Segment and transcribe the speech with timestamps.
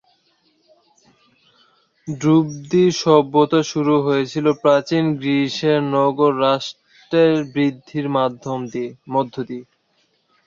[2.07, 8.07] ধ্রুপদী সভ্যতা শুরু হয়েছিল প্রাচীন গ্রীসের নগর রাষ্ট্রের বৃদ্ধির
[8.15, 9.63] মধ্য দিয়ে।